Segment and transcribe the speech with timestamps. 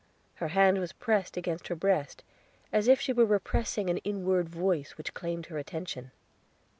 [0.37, 2.23] Her hand was pressed against her breast,
[2.73, 6.09] as if she were repressing an inward voice which claimed her attention.